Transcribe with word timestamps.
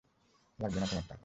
লাগবে 0.59 0.79
না 0.79 0.87
তোমার 0.87 1.05
টাকা! 1.07 1.19